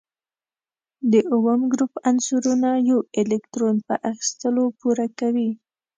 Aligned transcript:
د 1.11 1.13
اووم 1.33 1.61
ګروپ 1.73 1.93
عنصرونه 2.09 2.69
یو 2.89 2.99
الکترون 3.19 3.75
په 3.87 3.93
اخیستلو 4.11 4.63
پوره 4.79 5.07
کوي. 5.19 5.49